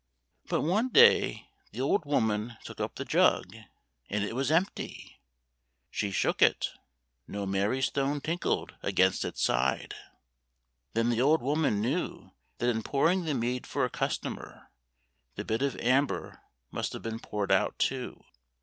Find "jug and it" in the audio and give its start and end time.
3.05-4.35